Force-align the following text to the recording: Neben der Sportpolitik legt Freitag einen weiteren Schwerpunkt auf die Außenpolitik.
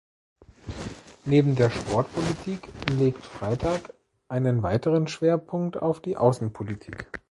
Neben 1.25 1.55
der 1.55 1.69
Sportpolitik 1.69 2.67
legt 2.89 3.23
Freitag 3.23 3.93
einen 4.29 4.63
weiteren 4.63 5.07
Schwerpunkt 5.07 5.77
auf 5.77 6.01
die 6.01 6.17
Außenpolitik. 6.17 7.19